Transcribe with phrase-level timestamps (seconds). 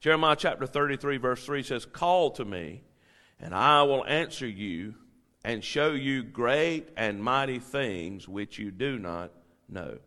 [0.00, 2.82] Jeremiah chapter 33, verse 3 says, Call to me,
[3.40, 4.94] and I will answer you
[5.44, 9.32] and show you great and mighty things which you do not
[9.68, 9.98] know.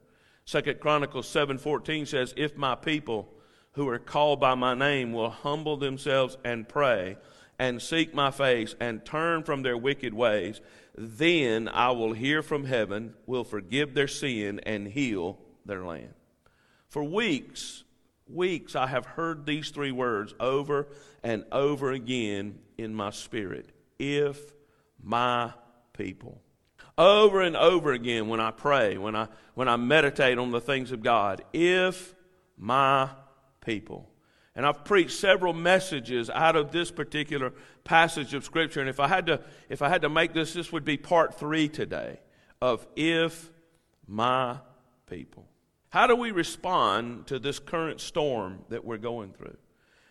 [0.45, 3.33] Second Chronicles 7:14 says, "If my people
[3.73, 7.17] who are called by my name will humble themselves and pray
[7.59, 10.61] and seek my face and turn from their wicked ways,
[10.95, 16.13] then I will hear from heaven, will forgive their sin and heal their land."
[16.89, 17.83] For weeks,
[18.27, 20.87] weeks I have heard these three words over
[21.23, 23.69] and over again in my spirit.
[23.99, 24.53] If
[25.01, 25.53] my
[25.93, 26.41] people.
[26.97, 30.91] Over and over again when I pray, when I, when I meditate on the things
[30.91, 32.13] of God, if
[32.57, 33.09] my
[33.65, 34.09] people.
[34.55, 37.53] And I've preached several messages out of this particular
[37.83, 38.81] passage of Scripture.
[38.81, 41.39] And if I had to, if I had to make this, this would be part
[41.39, 42.19] three today
[42.61, 43.49] of if
[44.07, 44.57] my
[45.07, 45.47] people.
[45.91, 49.57] How do we respond to this current storm that we're going through?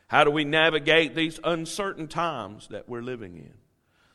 [0.09, 3.55] How do we navigate these uncertain times that we're living in?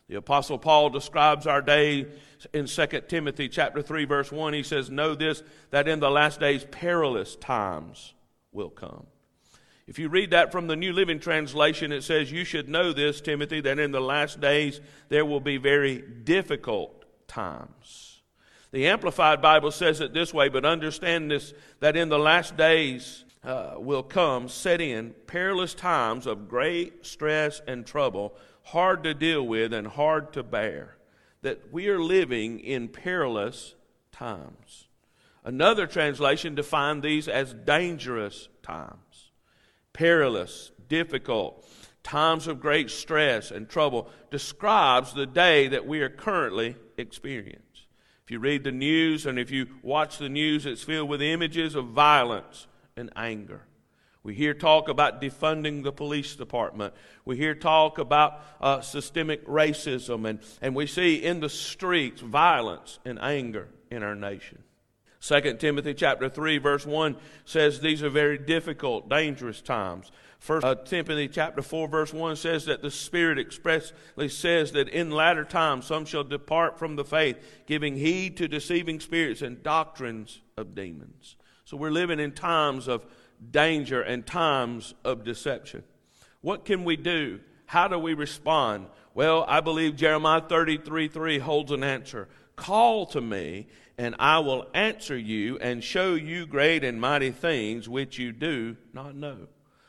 [0.07, 2.05] The apostle Paul describes our day
[2.53, 4.53] in 2 Timothy chapter 3 verse 1.
[4.53, 8.13] He says, "Know this that in the last days perilous times
[8.51, 9.07] will come."
[9.87, 13.21] If you read that from the New Living Translation, it says, You should know this,
[13.21, 18.04] Timothy, that in the last days there will be very difficult times.
[18.75, 23.23] The Amplified Bible says it this way, but understand this that in the last days
[23.41, 29.47] uh, will come, set in perilous times of great stress and trouble hard to deal
[29.47, 30.97] with and hard to bear.
[31.41, 33.75] That we are living in perilous
[34.11, 34.89] times.
[35.45, 39.31] Another translation defined these as dangerous times,
[39.93, 41.65] perilous, difficult,
[42.03, 47.64] times of great stress and trouble, describes the day that we are currently experiencing.
[48.25, 51.75] If you read the news and if you watch the news, it's filled with images
[51.75, 52.65] of violence
[52.97, 53.61] and anger.
[54.23, 56.95] We hear talk about defunding the police department.
[57.23, 62.97] We hear talk about uh, systemic racism, and, and we see in the streets violence
[63.05, 64.63] and anger in our nation.
[65.21, 70.11] 2 Timothy chapter 3 verse 1 says these are very difficult, dangerous times.
[70.39, 75.09] First uh, Timothy chapter 4 verse 1 says that the Spirit expressly says that in
[75.09, 80.41] latter times some shall depart from the faith, giving heed to deceiving spirits and doctrines
[80.57, 81.35] of demons.
[81.65, 83.05] So we're living in times of
[83.51, 85.83] danger and times of deception.
[86.41, 87.39] What can we do?
[87.65, 88.87] How do we respond?
[89.15, 92.27] Well, I believe Jeremiah 33 3 holds an answer.
[92.55, 93.67] Call to me,
[93.97, 98.77] and I will answer you and show you great and mighty things which you do
[98.93, 99.47] not know.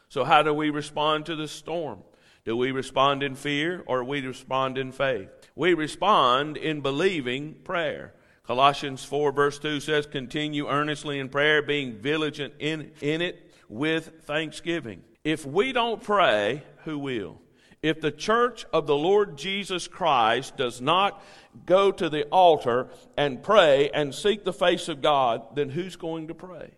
[0.09, 2.01] So, how do we respond to the storm?
[2.45, 5.29] Do we respond in fear or we respond in faith?
[5.57, 8.15] We respond in believing prayer.
[8.47, 14.23] Colossians 4, verse 2 says, Continue earnestly in prayer, being vigilant in, in it with
[14.23, 15.03] thanksgiving.
[15.25, 17.41] If we don't pray, who will?
[17.83, 21.21] If the church of the Lord Jesus Christ does not
[21.67, 26.29] go to the altar and pray and seek the face of God, then who's going
[26.29, 26.71] to pray?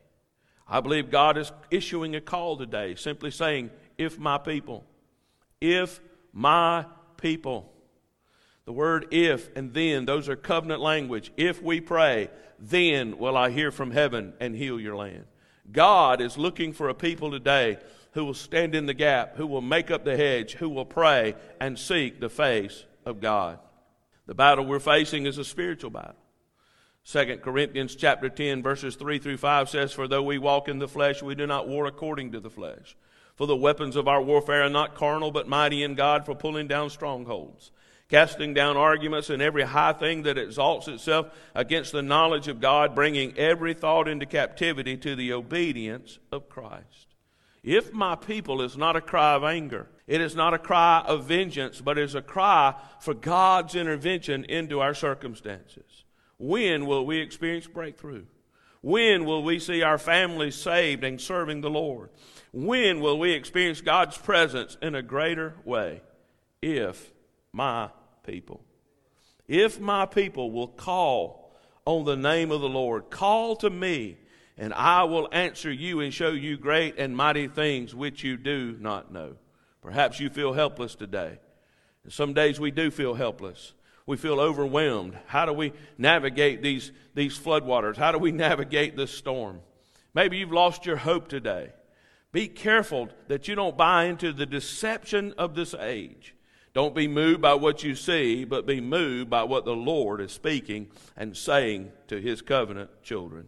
[0.68, 4.84] I believe God is issuing a call today, simply saying, If my people,
[5.60, 6.00] if
[6.32, 6.84] my
[7.16, 7.72] people.
[8.66, 11.32] The word if and then, those are covenant language.
[11.38, 15.24] If we pray, then will I hear from heaven and heal your land.
[15.72, 17.78] God is looking for a people today
[18.12, 21.34] who will stand in the gap, who will make up the hedge, who will pray
[21.60, 23.58] and seek the face of God.
[24.26, 26.16] The battle we're facing is a spiritual battle.
[27.10, 30.88] 2 Corinthians chapter 10 verses 3 through 5 says, For though we walk in the
[30.88, 32.96] flesh, we do not war according to the flesh.
[33.36, 36.68] For the weapons of our warfare are not carnal, but mighty in God for pulling
[36.68, 37.70] down strongholds
[38.08, 42.94] casting down arguments and every high thing that exalts itself against the knowledge of God,
[42.94, 47.06] bringing every thought into captivity to the obedience of Christ.
[47.62, 51.24] If my people is not a cry of anger, it is not a cry of
[51.24, 56.04] vengeance, but is a cry for God's intervention into our circumstances.
[56.38, 58.24] When will we experience breakthrough?
[58.80, 62.10] When will we see our families saved and serving the Lord?
[62.52, 66.00] When will we experience God's presence in a greater way?
[66.62, 67.12] If
[67.52, 67.90] my
[68.24, 68.62] people.
[69.48, 71.52] If my people will call
[71.84, 74.18] on the name of the Lord, call to me,
[74.56, 78.76] and I will answer you and show you great and mighty things which you do
[78.78, 79.36] not know.
[79.80, 81.38] Perhaps you feel helpless today.
[82.04, 83.72] And some days we do feel helpless.
[84.08, 85.18] We feel overwhelmed.
[85.26, 87.98] How do we navigate these, these floodwaters?
[87.98, 89.60] How do we navigate this storm?
[90.14, 91.72] Maybe you've lost your hope today.
[92.32, 96.34] Be careful that you don't buy into the deception of this age.
[96.72, 100.32] Don't be moved by what you see, but be moved by what the Lord is
[100.32, 103.46] speaking and saying to his covenant children.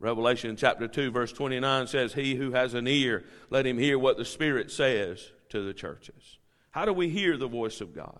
[0.00, 4.16] Revelation chapter 2, verse 29 says, He who has an ear, let him hear what
[4.16, 6.38] the Spirit says to the churches.
[6.72, 8.18] How do we hear the voice of God?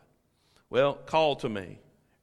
[0.71, 1.79] Well, call to me,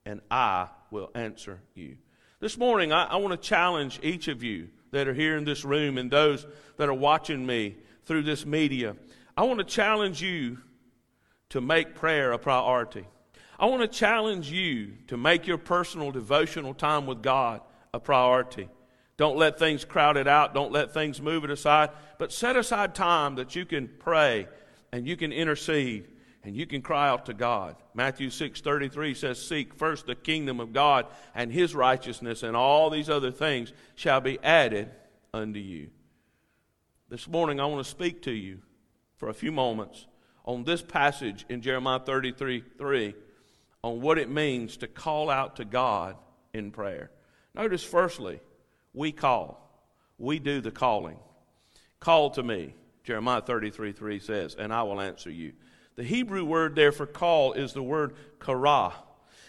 [0.06, 1.98] and I will answer you.
[2.40, 5.66] This morning, I, I want to challenge each of you that are here in this
[5.66, 6.46] room and those
[6.78, 8.96] that are watching me through this media.
[9.36, 10.60] I want to challenge you
[11.50, 13.06] to make prayer a priority.
[13.60, 17.62] I want to challenge you to make your personal devotional time with God
[17.94, 18.70] a priority.
[19.18, 20.54] Don't let things crowd it out.
[20.54, 21.90] Don't let things move it aside.
[22.20, 24.48] But set aside time that you can pray
[24.92, 26.08] and you can intercede
[26.46, 27.76] and you can cry out to God.
[27.96, 33.10] Matthew 6:33 says, "Seek first the kingdom of God and his righteousness, and all these
[33.10, 34.92] other things shall be added
[35.34, 35.90] unto you."
[37.10, 38.62] This morning I want to speak to you
[39.18, 40.06] for a few moments
[40.46, 43.16] on this passage in Jeremiah 33 3
[43.84, 46.16] on what it means to call out to God
[46.54, 47.12] in prayer.
[47.56, 48.40] Notice, firstly,
[48.94, 49.62] we call.
[50.20, 51.20] We do the calling.
[52.00, 55.54] Call to me, Jeremiah 33 3 says, and I will answer you.
[55.96, 58.94] The Hebrew word there for call is the word kara.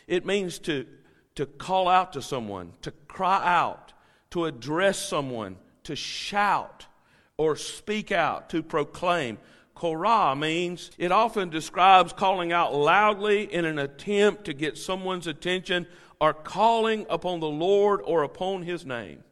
[0.06, 0.86] It means to,
[1.34, 3.92] to call out to someone, to cry out,
[4.30, 6.86] to address someone, to shout
[7.36, 9.38] or speak out, to proclaim.
[9.78, 15.86] kara means it often describes calling out loudly in an attempt to get someone's attention
[16.20, 19.24] or calling upon the Lord or upon his name.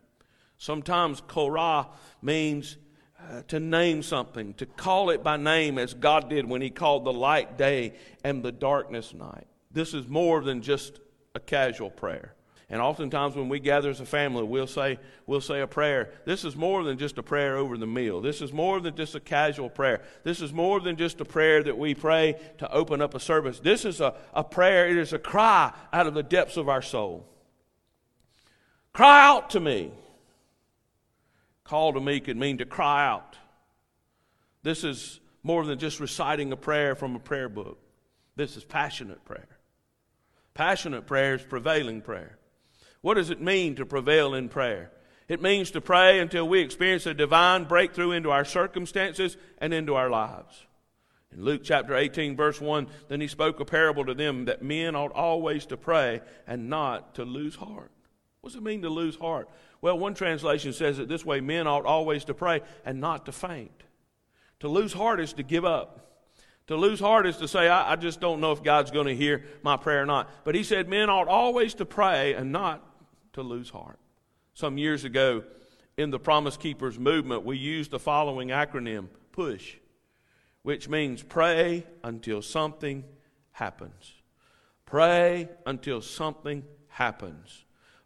[0.58, 1.88] Sometimes kara
[2.20, 2.76] means
[3.30, 7.04] uh, to name something, to call it by name as God did when He called
[7.04, 9.46] the light day and the darkness night.
[9.70, 11.00] This is more than just
[11.34, 12.34] a casual prayer.
[12.70, 16.10] And oftentimes when we gather as a family, we'll say, we'll say a prayer.
[16.24, 18.20] This is more than just a prayer over the meal.
[18.20, 20.02] This is more than just a casual prayer.
[20.22, 23.60] This is more than just a prayer that we pray to open up a service.
[23.60, 26.82] This is a, a prayer, it is a cry out of the depths of our
[26.82, 27.28] soul.
[28.92, 29.92] Cry out to me.
[31.64, 33.36] Call to me could mean to cry out.
[34.62, 37.78] This is more than just reciting a prayer from a prayer book.
[38.36, 39.48] This is passionate prayer.
[40.54, 42.38] Passionate prayer is prevailing prayer.
[43.00, 44.90] What does it mean to prevail in prayer?
[45.28, 49.94] It means to pray until we experience a divine breakthrough into our circumstances and into
[49.94, 50.66] our lives.
[51.32, 54.94] In Luke chapter 18, verse 1, then he spoke a parable to them that men
[54.94, 57.90] ought always to pray and not to lose heart.
[58.44, 59.48] What does it mean to lose heart?
[59.80, 63.32] Well, one translation says it this way men ought always to pray and not to
[63.32, 63.84] faint.
[64.60, 66.26] To lose heart is to give up.
[66.66, 69.16] To lose heart is to say, I, I just don't know if God's going to
[69.16, 70.28] hear my prayer or not.
[70.44, 72.86] But he said, men ought always to pray and not
[73.32, 73.98] to lose heart.
[74.52, 75.44] Some years ago,
[75.96, 79.78] in the Promise Keepers movement, we used the following acronym PUSH,
[80.60, 83.04] which means pray until something
[83.52, 84.12] happens.
[84.84, 87.64] Pray until something happens.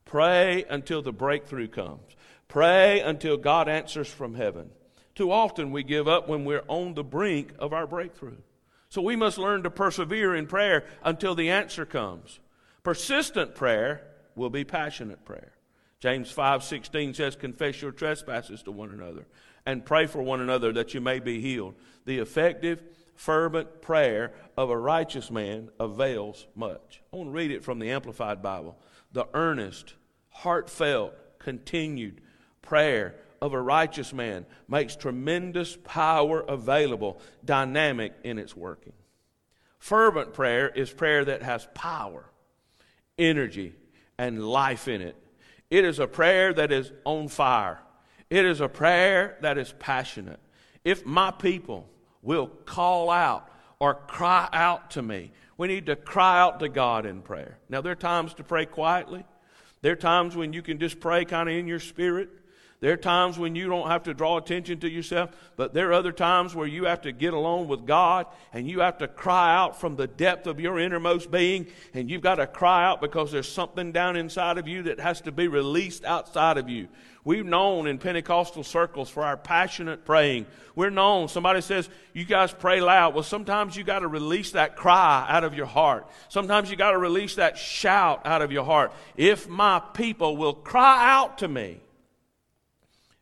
[0.08, 2.16] Pray until the breakthrough comes.
[2.49, 4.70] Pray until God answers from heaven.
[5.14, 8.38] Too often we give up when we're on the brink of our breakthrough.
[8.88, 12.40] So we must learn to persevere in prayer until the answer comes.
[12.82, 14.02] Persistent prayer
[14.34, 15.52] will be passionate prayer.
[16.00, 19.26] James 5:16 says confess your trespasses to one another
[19.66, 21.75] and pray for one another that you may be healed.
[22.06, 22.82] The effective
[23.14, 27.02] fervent prayer of a righteous man avails much.
[27.12, 28.78] I want to read it from the amplified Bible.
[29.12, 29.94] The earnest
[30.31, 32.20] heartfelt, continued
[32.62, 38.93] prayer of a righteous man makes tremendous power available, dynamic in its working.
[39.78, 42.25] Fervent prayer is prayer that has power,
[43.16, 43.75] energy,
[44.18, 45.16] and life in it.
[45.71, 47.80] It is a prayer that is on fire.
[48.30, 50.40] It is a prayer that is passionate.
[50.85, 51.88] If my people
[52.23, 57.04] will call out or cry out to me, we need to cry out to God
[57.04, 57.58] in prayer.
[57.68, 59.24] Now, there are times to pray quietly.
[59.82, 62.30] There are times when you can just pray kind of in your spirit.
[62.80, 65.94] There are times when you don't have to draw attention to yourself, but there are
[65.94, 69.56] other times where you have to get alone with God and you have to cry
[69.56, 73.32] out from the depth of your innermost being, and you've got to cry out because
[73.32, 76.87] there's something down inside of you that has to be released outside of you.
[77.25, 80.47] We've known in Pentecostal circles for our passionate praying.
[80.76, 81.26] We're known.
[81.26, 83.12] Somebody says, You guys pray loud.
[83.12, 86.08] Well, sometimes you got to release that cry out of your heart.
[86.28, 88.92] Sometimes you got to release that shout out of your heart.
[89.16, 91.80] If my people will cry out to me,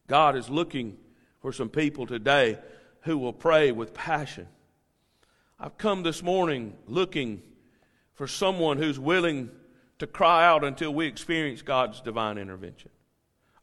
[0.06, 0.96] God is looking
[1.40, 2.58] for some people today
[3.02, 4.48] who will pray with passion.
[5.58, 7.42] I've come this morning looking
[8.14, 9.50] for someone who's willing
[9.98, 12.90] to cry out until we experience God's divine intervention.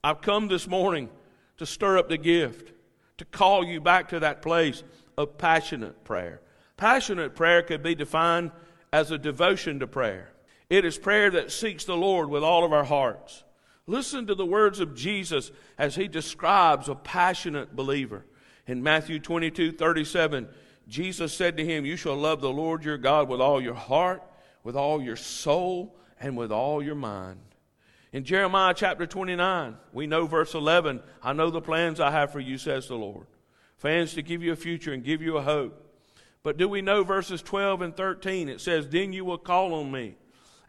[0.04, 1.10] I've come this morning
[1.58, 2.74] to stir up the gift,
[3.18, 4.84] to call you back to that place
[5.18, 6.42] of passionate prayer.
[6.78, 8.52] Passionate prayer could be defined
[8.92, 10.32] as a devotion to prayer.
[10.70, 13.44] It is prayer that seeks the Lord with all of our hearts.
[13.86, 18.26] Listen to the words of Jesus as he describes a passionate believer.
[18.66, 20.48] In Matthew 22 37,
[20.88, 24.24] Jesus said to him, You shall love the Lord your God with all your heart,
[24.64, 27.40] with all your soul, and with all your mind.
[28.14, 32.40] In Jeremiah chapter 29, we know verse 11 I know the plans I have for
[32.40, 33.26] you, says the Lord.
[33.80, 35.80] Plans to give you a future and give you a hope.
[36.42, 38.48] But do we know verses 12 and 13?
[38.48, 40.16] It says, Then you will call on me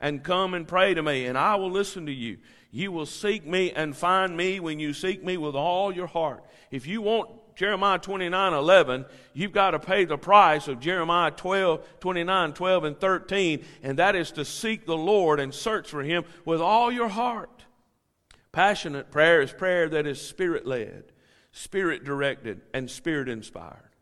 [0.00, 2.38] and come and pray to me, and I will listen to you.
[2.74, 6.42] You will seek me and find me when you seek me with all your heart.
[6.72, 12.00] If you want Jeremiah 29 11, you've got to pay the price of Jeremiah 12,
[12.00, 16.24] 29, 12, and 13, and that is to seek the Lord and search for Him
[16.44, 17.64] with all your heart.
[18.50, 21.04] Passionate prayer is prayer that is spirit led,
[21.52, 23.93] spirit directed, and spirit inspired.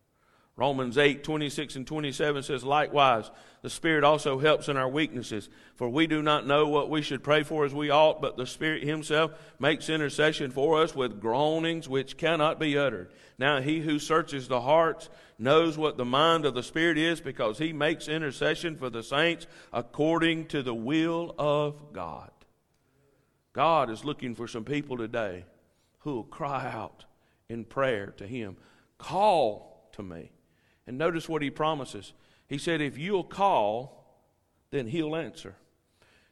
[0.56, 3.30] Romans 8, 26 and 27 says, Likewise,
[3.62, 7.25] the Spirit also helps in our weaknesses, for we do not know what we should
[7.25, 11.88] pray for as we ought, but the Spirit Himself makes intercession for us with groanings
[11.88, 13.11] which cannot be uttered.
[13.38, 17.56] Now, He who searches the hearts knows what the mind of the Spirit is, because
[17.56, 22.30] He makes intercession for the saints according to the will of God.
[23.54, 25.47] God is looking for some people today
[26.00, 27.06] who will cry out
[27.49, 28.59] in prayer to Him.
[28.99, 30.30] Call to me.
[30.87, 32.12] And notice what he promises.
[32.49, 34.21] He said, If you'll call,
[34.71, 35.55] then he'll answer.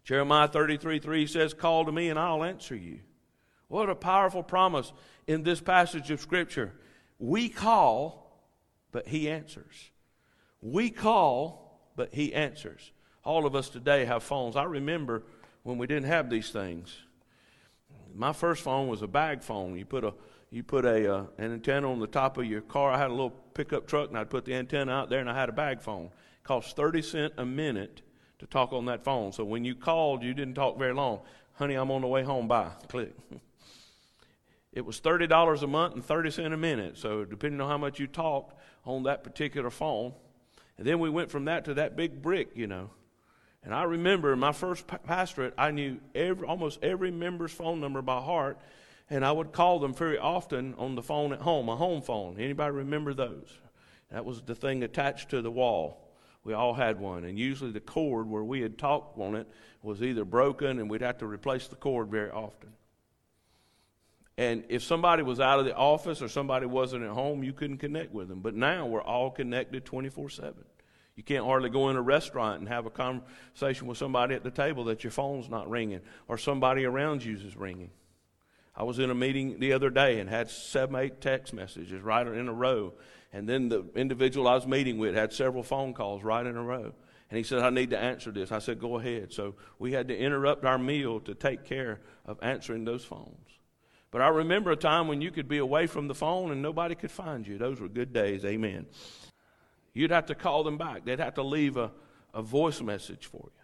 [0.05, 3.01] Jeremiah 33 3 says, Call to me and I'll answer you.
[3.69, 4.93] What a powerful promise
[5.27, 6.73] in this passage of Scripture.
[7.19, 8.43] We call,
[8.91, 9.91] but he answers.
[10.61, 12.91] We call, but he answers.
[13.25, 14.57] All of us today have phones.
[14.57, 15.23] I remember
[15.63, 16.97] when we didn't have these things.
[18.15, 19.77] My first phone was a bag phone.
[19.77, 20.15] You put a
[20.51, 22.93] you put a uh, an antenna on the top of your car.
[22.93, 25.35] I had a little pickup truck, and I'd put the antenna out there, and I
[25.35, 26.07] had a bag phone.
[26.07, 28.03] It cost thirty cent a minute
[28.41, 29.33] to talk on that phone.
[29.33, 31.21] So when you called, you didn't talk very long.
[31.55, 32.49] Honey, I'm on the way home.
[32.49, 32.71] Bye.
[32.89, 33.15] Click.
[34.73, 36.99] It was thirty dollars a month and thirty cent a minute.
[36.99, 40.15] So depending on how much you talked on that particular phone,
[40.79, 42.91] and then we went from that to that big brick, you know.
[43.63, 48.19] And I remember my first pastorate, I knew every, almost every member's phone number by
[48.21, 48.59] heart
[49.11, 52.37] and I would call them very often on the phone at home, a home phone.
[52.39, 53.59] Anybody remember those?
[54.11, 56.09] That was the thing attached to the wall.
[56.45, 59.47] We all had one, and usually the cord where we had talked on it
[59.83, 62.71] was either broken, and we'd have to replace the cord very often.
[64.39, 67.77] And if somebody was out of the office or somebody wasn't at home, you couldn't
[67.77, 68.41] connect with them.
[68.41, 70.55] But now we're all connected 24 7.
[71.15, 74.51] You can't hardly go in a restaurant and have a conversation with somebody at the
[74.51, 77.91] table that your phone's not ringing or somebody around you is ringing.
[78.81, 82.27] I was in a meeting the other day and had seven, eight text messages right
[82.27, 82.95] in a row.
[83.31, 86.63] And then the individual I was meeting with had several phone calls right in a
[86.63, 86.95] row.
[87.29, 88.51] And he said, I need to answer this.
[88.51, 89.35] I said, go ahead.
[89.35, 93.51] So we had to interrupt our meal to take care of answering those phones.
[94.11, 96.95] But I remember a time when you could be away from the phone and nobody
[96.95, 97.59] could find you.
[97.59, 98.47] Those were good days.
[98.47, 98.87] Amen.
[99.93, 101.93] You'd have to call them back, they'd have to leave a,
[102.33, 103.63] a voice message for you.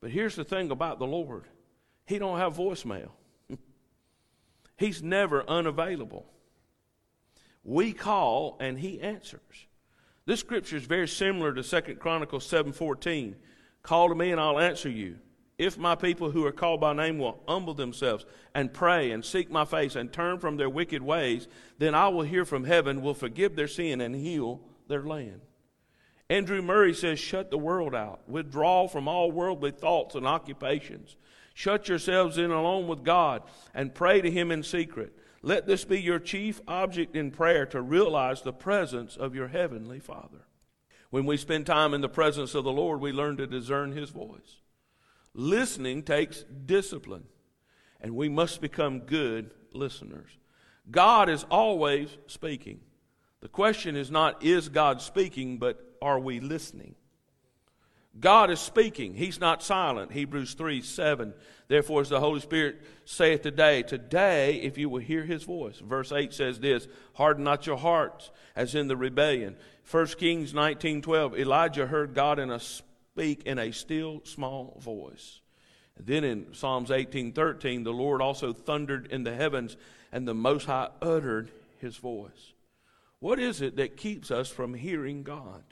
[0.00, 1.44] But here's the thing about the Lord
[2.06, 3.10] He don't have voicemail.
[4.82, 6.26] He's never unavailable.
[7.62, 9.68] We call and he answers.
[10.26, 13.36] This scripture is very similar to 2 Chronicles 7:14.
[13.84, 15.20] Call to me and I'll answer you.
[15.56, 19.52] If my people who are called by name will humble themselves and pray and seek
[19.52, 21.46] my face and turn from their wicked ways,
[21.78, 25.42] then I will hear from heaven, will forgive their sin and heal their land.
[26.28, 28.28] Andrew Murray says, Shut the world out.
[28.28, 31.16] Withdraw from all worldly thoughts and occupations.
[31.54, 33.42] Shut yourselves in alone with God
[33.74, 35.16] and pray to Him in secret.
[35.42, 39.98] Let this be your chief object in prayer to realize the presence of your Heavenly
[40.00, 40.46] Father.
[41.10, 44.10] When we spend time in the presence of the Lord, we learn to discern His
[44.10, 44.60] voice.
[45.34, 47.24] Listening takes discipline,
[48.00, 50.30] and we must become good listeners.
[50.90, 52.80] God is always speaking.
[53.40, 56.94] The question is not, is God speaking, but are we listening?
[58.18, 59.14] God is speaking.
[59.14, 60.12] He's not silent.
[60.12, 61.32] Hebrews 3 7.
[61.68, 65.78] Therefore, as the Holy Spirit saith today, today, if you will hear his voice.
[65.78, 69.56] Verse 8 says this Harden not your hearts as in the rebellion.
[69.90, 71.36] 1 Kings nineteen twelve.
[71.36, 75.40] Elijah heard God in a speak in a still small voice.
[75.98, 79.76] Then in Psalms eighteen thirteen, the Lord also thundered in the heavens,
[80.10, 82.52] and the Most High uttered his voice.
[83.18, 85.62] What is it that keeps us from hearing God?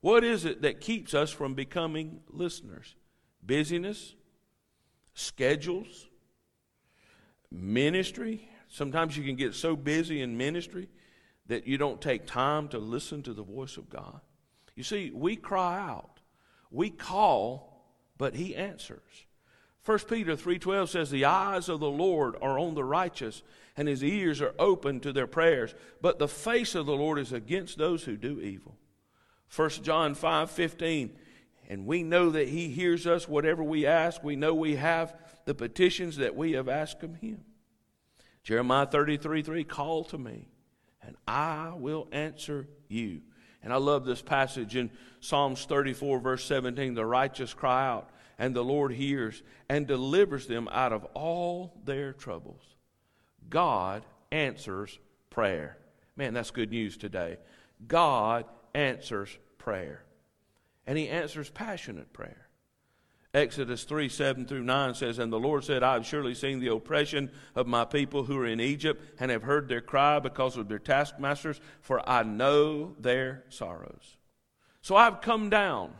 [0.00, 2.94] What is it that keeps us from becoming listeners?
[3.42, 4.14] Busyness,
[5.14, 6.08] schedules,
[7.50, 8.48] ministry.
[8.68, 10.88] Sometimes you can get so busy in ministry
[11.46, 14.20] that you don't take time to listen to the voice of God.
[14.76, 16.20] You see, we cry out,
[16.70, 17.84] we call,
[18.16, 19.26] but He answers.
[19.84, 23.42] 1 Peter 3:12 says the eyes of the Lord are on the righteous
[23.76, 27.32] and his ears are open to their prayers but the face of the Lord is
[27.32, 28.76] against those who do evil.
[29.54, 31.10] 1 John 5:15
[31.68, 35.14] and we know that he hears us whatever we ask we know we have
[35.44, 37.44] the petitions that we have asked of him.
[38.42, 40.48] Jeremiah 33 3 Call to me,
[41.02, 43.22] and I will answer you.
[43.62, 44.90] And I love this passage in
[45.20, 46.94] Psalms 34, verse 17.
[46.94, 52.12] The righteous cry out, and the Lord hears and delivers them out of all their
[52.12, 52.62] troubles.
[53.48, 55.76] God answers prayer.
[56.16, 57.36] Man, that's good news today.
[57.86, 60.02] God answers prayer.
[60.86, 62.48] And He answers passionate prayer.
[63.32, 66.72] Exodus 3 7 through 9 says, And the Lord said, I have surely seen the
[66.72, 70.68] oppression of my people who are in Egypt, and have heard their cry because of
[70.68, 74.16] their taskmasters, for I know their sorrows.
[74.82, 75.92] So I've come down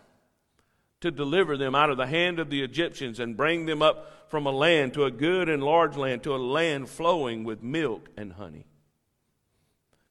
[1.03, 4.47] to deliver them out of the hand of the Egyptians and bring them up from
[4.47, 8.33] a land to a good and large land, to a land flowing with milk and
[8.33, 8.67] honey.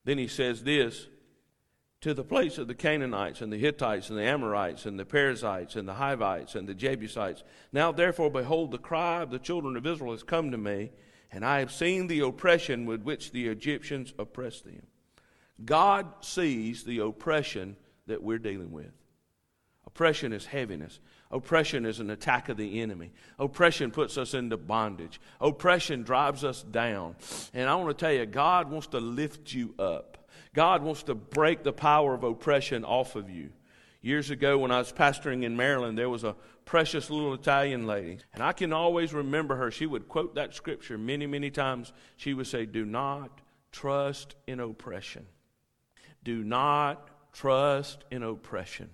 [0.06, 1.08] Then he says this
[2.01, 5.75] to the place of the Canaanites and the Hittites and the Amorites and the Perizzites
[5.75, 7.44] and the Hivites and the Jebusites.
[7.74, 10.91] Now, therefore, behold, the cry of the children of Israel has come to me,
[11.32, 14.88] and I have seen the oppression with which the Egyptians oppress them.
[15.65, 17.75] God sees the oppression
[18.08, 18.91] that we're dealing with.
[19.86, 21.00] Oppression is heaviness.
[21.32, 23.12] Oppression is an attack of the enemy.
[23.38, 25.20] Oppression puts us into bondage.
[25.41, 27.15] Oppression drives us down.
[27.53, 30.19] And I want to tell you, God wants to lift you up.
[30.53, 33.50] God wants to break the power of oppression off of you.
[34.01, 38.20] Years ago, when I was pastoring in Maryland, there was a precious little Italian lady.
[38.34, 39.72] And I can always remember her.
[39.72, 41.91] She would quote that scripture many, many times.
[42.15, 43.41] She would say, Do not
[43.72, 45.25] trust in oppression.
[46.24, 48.89] Do not trust in oppression.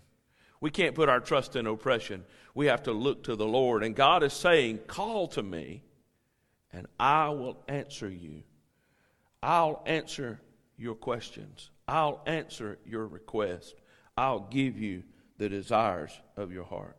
[0.60, 2.26] We can't put our trust in oppression.
[2.56, 3.84] We have to look to the Lord.
[3.84, 5.84] And God is saying, Call to me,
[6.74, 8.44] and I will answer you.
[9.44, 10.40] I'll answer
[10.78, 11.70] your questions.
[11.88, 13.76] I'll answer your request.
[14.18, 15.04] I'll give you
[15.38, 16.98] the desires of your heart.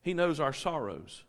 [0.00, 1.24] He knows our sorrows.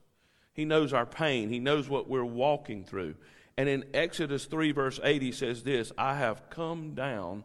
[0.54, 1.50] He knows our pain.
[1.50, 3.16] He knows what we're walking through.
[3.58, 7.44] And in Exodus 3, verse 8, he says this I have come down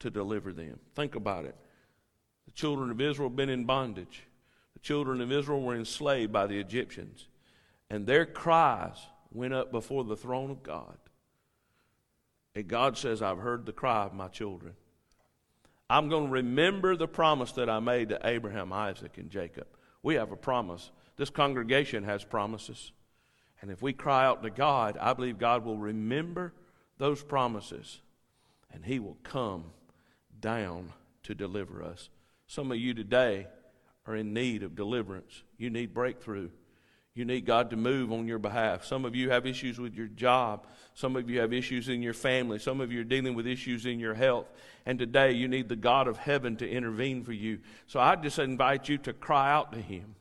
[0.00, 0.78] to deliver them.
[0.94, 1.56] Think about it.
[2.46, 4.24] The children of Israel have been in bondage,
[4.74, 7.28] the children of Israel were enslaved by the Egyptians,
[7.88, 8.96] and their cries
[9.32, 10.96] went up before the throne of God.
[12.54, 14.74] And God says, I've heard the cry of my children.
[15.88, 19.66] I'm going to remember the promise that I made to Abraham, Isaac, and Jacob.
[20.02, 20.90] We have a promise.
[21.16, 22.92] This congregation has promises.
[23.60, 26.54] And if we cry out to God, I believe God will remember
[26.98, 28.00] those promises
[28.72, 29.64] and He will come
[30.40, 30.92] down
[31.24, 32.08] to deliver us.
[32.46, 33.46] Some of you today
[34.06, 35.42] are in need of deliverance.
[35.58, 36.50] You need breakthrough.
[37.20, 38.86] You need God to move on your behalf.
[38.86, 40.66] Some of you have issues with your job.
[40.94, 42.58] Some of you have issues in your family.
[42.58, 44.46] Some of you are dealing with issues in your health.
[44.86, 47.58] And today you need the God of heaven to intervene for you.
[47.86, 50.14] So I just invite you to cry out to Him.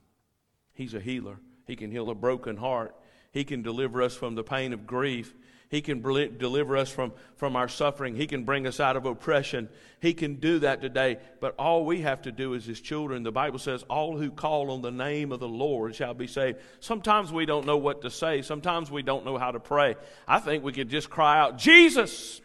[0.73, 2.93] He's a healer, He can heal a broken heart,
[3.31, 5.33] He can deliver us from the pain of grief.
[5.69, 8.15] He can deliver us from, from our suffering.
[8.15, 9.69] He can bring us out of oppression.
[10.01, 11.19] He can do that today.
[11.39, 14.71] But all we have to do as His children, the Bible says, all who call
[14.71, 16.57] on the name of the Lord shall be saved.
[16.79, 18.41] Sometimes we don't know what to say.
[18.41, 19.95] Sometimes we don't know how to pray.
[20.27, 22.41] I think we could just cry out, Jesus!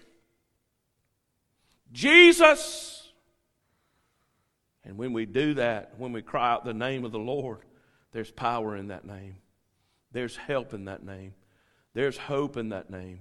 [1.91, 3.11] Jesus!
[4.85, 7.61] And when we do that, when we cry out the name of the Lord,
[8.13, 9.37] there's power in that name.
[10.13, 11.33] There's help in that name.
[11.95, 13.21] There's hope in that name.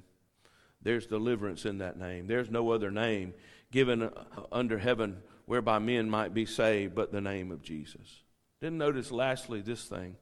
[0.82, 2.28] There's deliverance in that name.
[2.28, 3.34] There's no other name
[3.72, 4.12] given uh,
[4.52, 8.22] under heaven whereby men might be saved but the name of Jesus.
[8.60, 10.16] Then notice lastly this thing.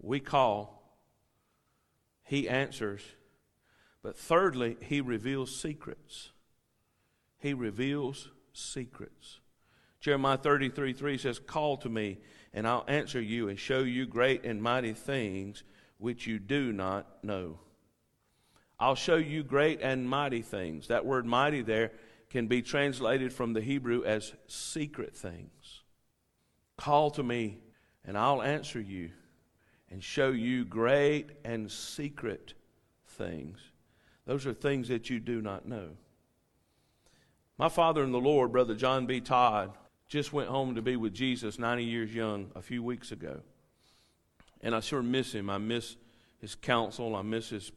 [0.00, 0.82] We call,
[2.24, 3.02] he answers,
[4.02, 6.30] but thirdly, he reveals secrets.
[7.38, 9.40] He reveals secrets.
[10.00, 12.18] Jeremiah 33 3 says, Call to me,
[12.54, 15.64] and I'll answer you and show you great and mighty things
[15.98, 17.58] which you do not know.
[18.78, 20.88] I'll show you great and mighty things.
[20.88, 21.92] That word mighty there
[22.28, 25.82] can be translated from the Hebrew as secret things.
[26.76, 27.58] Call to me,
[28.04, 29.10] and I'll answer you
[29.90, 32.54] and show you great and secret
[33.06, 33.58] things.
[34.26, 35.90] Those are things that you do not know.
[37.56, 39.20] My father in the Lord, Brother John B.
[39.20, 39.72] Todd,
[40.08, 43.40] just went home to be with Jesus, 90 years young, a few weeks ago.
[44.66, 45.48] And I sure miss him.
[45.48, 45.94] I miss
[46.40, 47.14] his counsel.
[47.14, 47.70] I miss his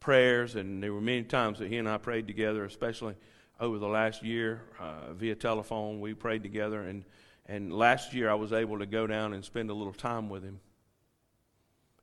[0.00, 0.56] prayers.
[0.56, 3.14] And there were many times that he and I prayed together, especially
[3.60, 6.00] over the last year uh, via telephone.
[6.00, 6.82] We prayed together.
[6.82, 7.04] And,
[7.46, 10.42] and last year I was able to go down and spend a little time with
[10.42, 10.58] him.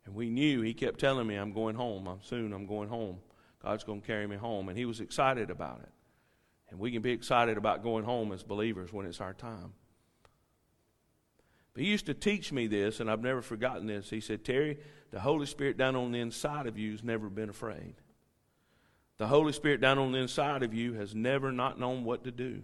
[0.05, 2.07] And we knew he kept telling me, I'm going home.
[2.07, 3.17] I'm soon, I'm going home.
[3.61, 4.69] God's going to carry me home.
[4.69, 5.91] And he was excited about it.
[6.69, 9.73] And we can be excited about going home as believers when it's our time.
[11.79, 14.09] He used to teach me this, and I've never forgotten this.
[14.09, 14.79] He said, Terry,
[15.11, 17.95] the Holy Spirit down on the inside of you has never been afraid.
[19.17, 22.31] The Holy Spirit down on the inside of you has never not known what to
[22.31, 22.63] do.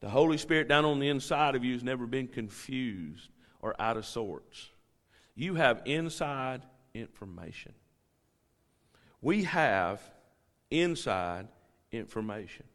[0.00, 3.30] The Holy Spirit down on the inside of you has never been confused
[3.62, 4.68] or out of sorts.
[5.34, 7.72] You have inside information.
[9.22, 10.02] We have
[10.70, 11.48] inside
[11.92, 12.66] information.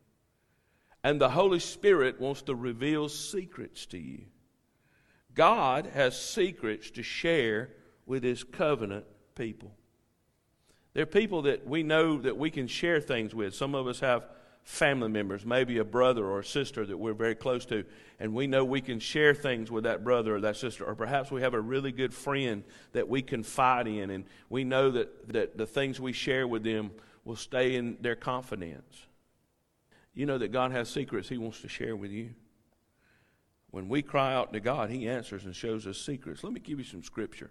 [1.03, 4.23] And the Holy Spirit wants to reveal secrets to you.
[5.35, 7.69] God has secrets to share
[8.05, 9.71] with His covenant people.
[10.93, 13.55] There are people that we know that we can share things with.
[13.55, 14.27] Some of us have
[14.63, 17.83] family members, maybe a brother or a sister that we're very close to,
[18.19, 21.31] and we know we can share things with that brother or that sister, or perhaps
[21.31, 25.57] we have a really good friend that we confide in, and we know that, that
[25.57, 26.91] the things we share with them
[27.25, 29.07] will stay in their confidence.
[30.13, 32.29] You know that God has secrets He wants to share with you.
[33.73, 36.43] When we cry out to God, He answers and shows us secrets.
[36.43, 37.49] Let me give you some scripture.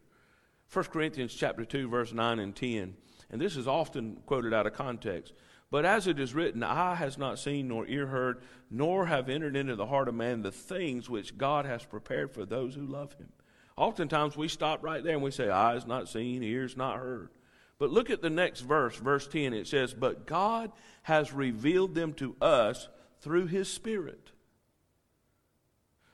[0.72, 2.94] 1 Corinthians chapter 2, verse 9 and 10.
[3.28, 5.32] And this is often quoted out of context.
[5.72, 9.56] But as it is written, eye has not seen, nor ear heard, nor have entered
[9.56, 13.14] into the heart of man the things which God has prepared for those who love
[13.14, 13.32] him.
[13.76, 17.30] Oftentimes we stop right there and we say, eyes not seen, ears not heard.
[17.80, 19.54] But look at the next verse, verse 10.
[19.54, 20.70] It says, But God
[21.02, 22.88] has revealed them to us
[23.22, 24.30] through his Spirit.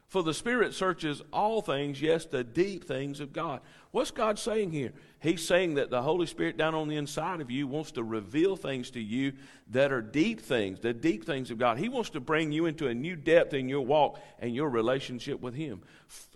[0.08, 3.60] For the Spirit searches all things, yes, the deep things of God.
[3.90, 4.94] What's God saying here?
[5.20, 8.56] He's saying that the Holy Spirit down on the inside of you wants to reveal
[8.56, 9.34] things to you
[9.70, 11.76] that are deep things, the deep things of God.
[11.76, 15.42] He wants to bring you into a new depth in your walk and your relationship
[15.42, 15.82] with Him.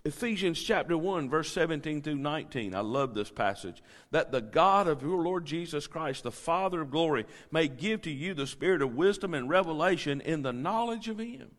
[0.05, 2.75] Ephesians chapter 1, verse 17 through 19.
[2.75, 3.81] I love this passage.
[4.11, 8.11] That the God of your Lord Jesus Christ, the Father of glory, may give to
[8.11, 11.49] you the spirit of wisdom and revelation in the knowledge of Him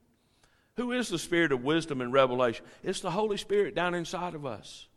[0.77, 2.65] who is the Spirit of wisdom and revelation?
[2.83, 4.89] It's the Holy Spirit down inside of us.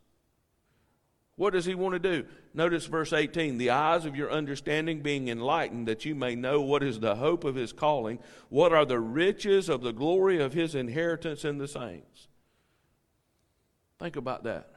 [1.36, 2.26] What does He want to do?
[2.52, 6.82] Notice verse 18 the eyes of your understanding being enlightened, that you may know what
[6.82, 10.74] is the hope of His calling, what are the riches of the glory of His
[10.74, 12.26] inheritance in the saints.
[14.00, 14.70] Think about that.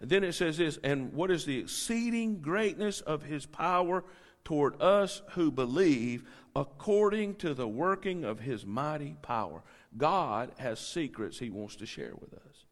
[0.00, 4.04] And then it says this, and what is the exceeding greatness of His power
[4.44, 6.24] toward us who believe,
[6.56, 9.62] according to the working of His mighty power.
[9.96, 12.64] God has secrets he wants to share with us.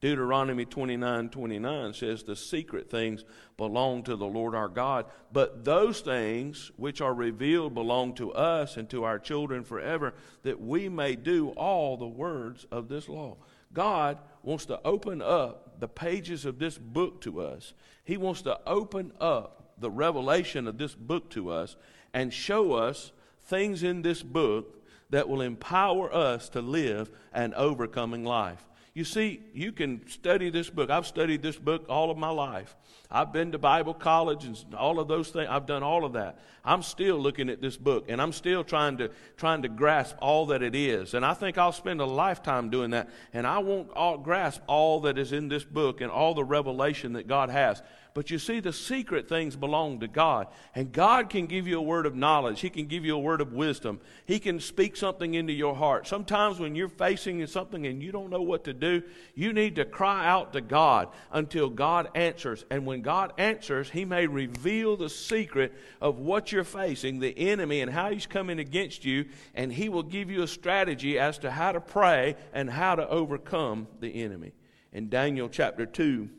[0.00, 3.24] Deuteronomy 29 29 says, The secret things
[3.56, 8.76] belong to the Lord our God, but those things which are revealed belong to us
[8.76, 13.38] and to our children forever, that we may do all the words of this law.
[13.72, 17.74] God wants to open up the pages of this book to us.
[18.04, 21.76] He wants to open up the revelation of this book to us
[22.14, 23.12] and show us
[23.46, 24.77] things in this book
[25.10, 28.64] that will empower us to live an overcoming life.
[28.98, 30.90] You see, you can study this book.
[30.90, 32.74] I've studied this book all of my life.
[33.08, 35.46] I've been to Bible college and all of those things.
[35.48, 36.40] I've done all of that.
[36.64, 40.46] I'm still looking at this book and I'm still trying to trying to grasp all
[40.46, 41.14] that it is.
[41.14, 43.08] And I think I'll spend a lifetime doing that.
[43.32, 47.12] And I won't all grasp all that is in this book and all the revelation
[47.12, 47.80] that God has.
[48.18, 50.48] But you see, the secret things belong to God.
[50.74, 52.60] And God can give you a word of knowledge.
[52.60, 54.00] He can give you a word of wisdom.
[54.26, 56.08] He can speak something into your heart.
[56.08, 59.04] Sometimes when you're facing something and you don't know what to do,
[59.36, 62.64] you need to cry out to God until God answers.
[62.72, 67.82] And when God answers, He may reveal the secret of what you're facing, the enemy,
[67.82, 69.26] and how he's coming against you.
[69.54, 73.08] And He will give you a strategy as to how to pray and how to
[73.08, 74.54] overcome the enemy.
[74.92, 76.30] In Daniel chapter 2,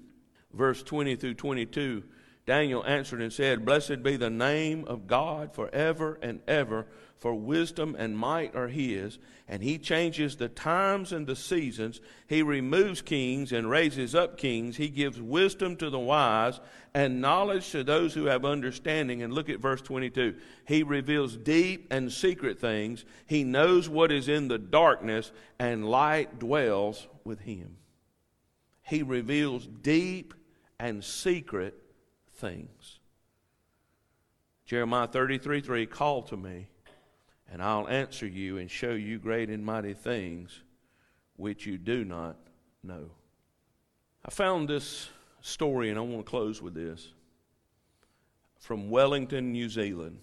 [0.54, 2.04] verse 20 through 22,
[2.50, 6.88] Daniel answered and said, Blessed be the name of God forever and ever,
[7.20, 12.02] for wisdom and might are his, and he changes the times and the seasons.
[12.28, 14.78] He removes kings and raises up kings.
[14.78, 16.60] He gives wisdom to the wise
[16.94, 19.22] and knowledge to those who have understanding.
[19.22, 20.36] And look at verse 22.
[20.66, 23.06] He reveals deep and secret things.
[23.28, 27.78] He knows what is in the darkness, and light dwells with him.
[28.82, 30.34] He reveals deep
[30.80, 31.76] and secret
[32.36, 33.00] things.
[34.66, 36.68] Jeremiah 33 3 Call to me,
[37.52, 40.62] and I'll answer you and show you great and mighty things
[41.36, 42.38] which you do not
[42.84, 43.10] know.
[44.24, 45.10] I found this
[45.42, 47.14] story, and I want to close with this.
[48.60, 50.20] From Wellington, New Zealand.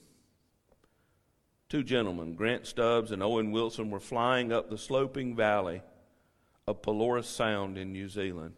[1.68, 5.82] Two gentlemen, Grant Stubbs and Owen Wilson, were flying up the sloping valley
[6.66, 8.54] of Pelorus Sound in New Zealand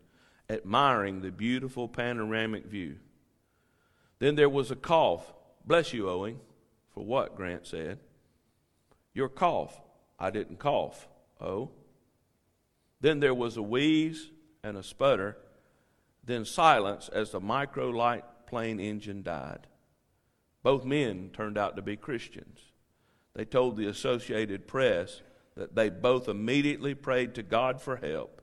[0.51, 2.97] admiring the beautiful panoramic view.
[4.19, 5.33] Then there was a cough.
[5.65, 6.39] Bless you, Owen.
[6.95, 7.37] For what?
[7.37, 7.99] Grant said.
[9.15, 9.81] Your cough.
[10.19, 11.09] I didn't cough.
[11.41, 11.71] Oh.
[13.01, 14.31] Then there was a wheeze
[14.65, 15.37] and a sputter,
[16.25, 19.67] then silence as the micro light plane engine died.
[20.63, 22.61] Both men turned out to be Christians.
[23.35, 25.23] They told the Associated Press
[25.55, 28.43] that they both immediately prayed to God for help.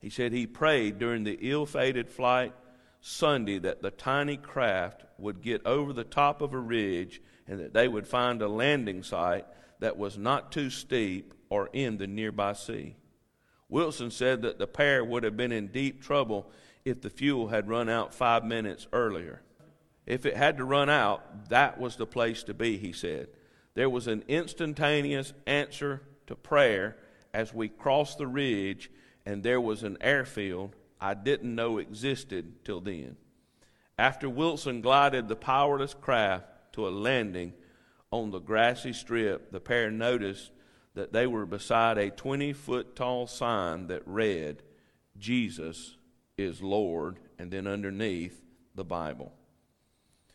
[0.00, 2.54] He said he prayed during the ill fated flight
[3.00, 7.74] Sunday that the tiny craft would get over the top of a ridge and that
[7.74, 9.46] they would find a landing site
[9.80, 12.96] that was not too steep or in the nearby sea.
[13.68, 16.50] Wilson said that the pair would have been in deep trouble
[16.84, 19.42] if the fuel had run out five minutes earlier.
[20.06, 23.28] If it had to run out, that was the place to be, he said.
[23.74, 26.96] There was an instantaneous answer to prayer
[27.34, 28.90] as we crossed the ridge,
[29.28, 33.18] and there was an airfield I didn't know existed till then.
[33.98, 37.52] After Wilson glided the powerless craft to a landing
[38.10, 40.50] on the grassy strip, the pair noticed
[40.94, 44.62] that they were beside a 20 foot tall sign that read,
[45.18, 45.96] Jesus
[46.38, 48.42] is Lord, and then underneath,
[48.74, 49.34] the Bible.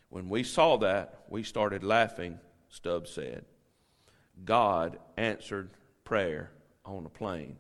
[0.10, 2.38] When we saw that, we started laughing,
[2.70, 3.46] Stubbs said.
[4.46, 5.72] God answered
[6.04, 6.52] prayer
[6.86, 7.58] on a plane.